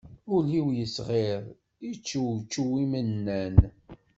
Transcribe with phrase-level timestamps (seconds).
[0.33, 1.43] Ul-iw yettɣiḍ,
[1.85, 3.55] yeččewčew imennan